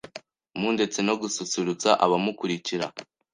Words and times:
mndetse 0.63 0.99
no 1.07 1.13
gususurutsa 1.21 1.89
abamukurikira 2.05 2.85